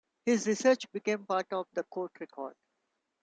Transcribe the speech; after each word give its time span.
His 0.25 0.47
research 0.47 0.91
became 0.91 1.27
part 1.27 1.53
of 1.53 1.67
the 1.73 1.83
court 1.83 2.13
record. 2.19 2.55